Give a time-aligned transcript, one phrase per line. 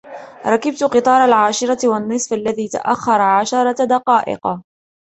[0.45, 4.59] ركبت قطار العاشرة و النصف الذي تأخر عشرة دقائق.